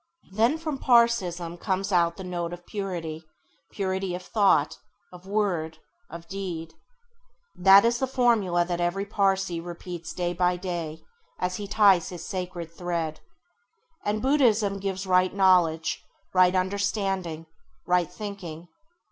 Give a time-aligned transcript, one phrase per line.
[0.31, 3.23] Then from Pãrsîism comes out the note of Purity,
[3.71, 4.79] purity of thought,
[5.13, 5.77] of word,
[6.09, 6.73] of deed.
[7.55, 11.03] That is the formula that every Pãrsî repeats day by day
[11.37, 13.19] as he ties his sacred thread.
[14.03, 17.45] And Buddhism gives right knowledge, right understanding,
[17.85, 18.69] right thinking.